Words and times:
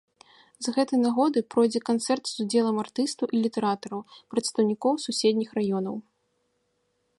З 0.67 0.71
гэтай 0.77 0.99
нагоды 1.01 1.39
пройдзе 1.55 1.81
канцэрт 1.89 2.23
з 2.31 2.35
удзелам 2.45 2.77
артыстаў 2.85 3.25
і 3.35 3.41
літаратараў, 3.45 4.01
прадстаўнікоў 4.35 4.93
суседніх 5.07 5.49
раёнаў. 5.59 5.95